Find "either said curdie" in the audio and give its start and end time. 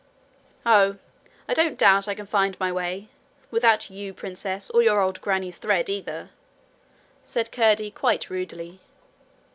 5.89-7.91